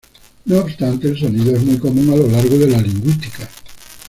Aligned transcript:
No 0.45 0.57
obstante, 0.61 1.09
el 1.09 1.19
sonido 1.19 1.55
es 1.55 1.61
muy 1.63 1.77
común 1.77 2.09
a 2.11 2.15
lo 2.15 2.25
largo 2.27 2.57
de 2.57 2.65
la 2.67 2.79
lingüística. 2.81 3.47